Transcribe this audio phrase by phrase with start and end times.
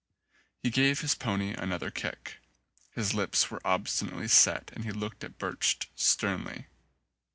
[0.63, 2.39] He gave his pony another kick.
[2.95, 6.65] His lips were obstinately set and he looked at Birch sternly.